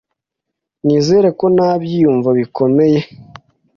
[0.85, 2.99] Nizere ko nta byiyumvo bikomeye.